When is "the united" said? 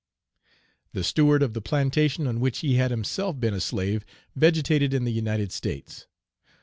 5.03-5.51